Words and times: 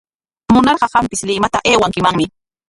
Munarqa 0.53 0.87
qampis 0.93 1.23
Limata 1.31 1.63
aywankimanmi. 1.73 2.25